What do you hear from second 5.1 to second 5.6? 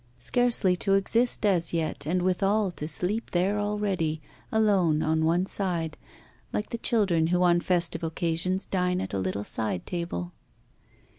one